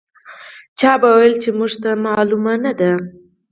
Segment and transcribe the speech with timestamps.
[0.79, 2.91] چا به ویل چې موږ ته معلومه نه ده.